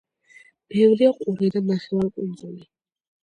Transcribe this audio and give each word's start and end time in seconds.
ბევრია 0.75 1.11
ყურე 1.17 1.49
და 1.57 1.63
ნახევარკუნძული. 1.67 2.65